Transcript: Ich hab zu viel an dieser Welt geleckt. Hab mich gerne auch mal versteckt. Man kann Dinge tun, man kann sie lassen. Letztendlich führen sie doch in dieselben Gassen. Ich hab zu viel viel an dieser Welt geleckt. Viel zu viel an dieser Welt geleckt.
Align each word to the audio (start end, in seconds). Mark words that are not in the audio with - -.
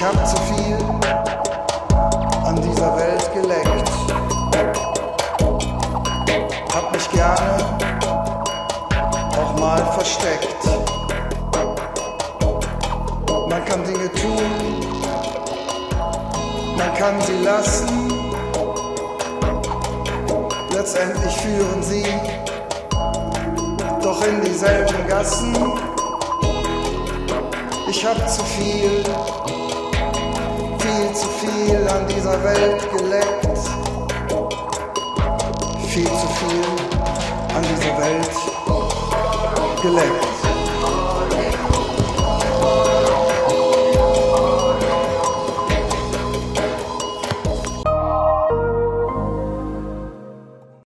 Ich 0.00 0.06
hab 0.06 0.26
zu 0.26 0.36
viel 0.54 0.78
an 2.46 2.56
dieser 2.56 2.96
Welt 2.96 3.34
geleckt. 3.34 3.90
Hab 6.74 6.90
mich 6.90 7.10
gerne 7.10 7.58
auch 9.36 9.60
mal 9.60 9.84
versteckt. 9.92 10.56
Man 13.50 13.62
kann 13.66 13.84
Dinge 13.84 14.10
tun, 14.14 14.80
man 16.78 16.94
kann 16.94 17.20
sie 17.20 17.44
lassen. 17.44 18.10
Letztendlich 20.72 21.36
führen 21.36 21.82
sie 21.82 22.06
doch 24.02 24.24
in 24.24 24.40
dieselben 24.40 25.06
Gassen. 25.08 25.54
Ich 27.86 28.06
hab 28.06 28.26
zu 28.30 28.42
viel 28.44 29.04
viel 31.50 31.88
an 31.88 32.06
dieser 32.08 32.42
Welt 32.44 32.90
geleckt. 32.96 33.58
Viel 35.88 36.04
zu 36.04 36.28
viel 36.38 36.64
an 37.54 37.62
dieser 37.62 37.98
Welt 37.98 38.30
geleckt. 39.82 40.49